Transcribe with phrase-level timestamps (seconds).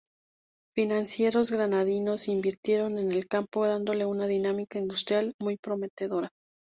[0.73, 6.29] Financieros granadinos invirtieron en el campo dándole una dinámica industrial muy prometedora.